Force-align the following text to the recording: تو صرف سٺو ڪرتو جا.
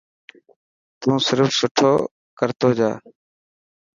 تو 0.99 1.11
صرف 1.27 1.49
سٺو 1.59 1.91
ڪرتو 2.37 2.69
جا. 2.77 2.91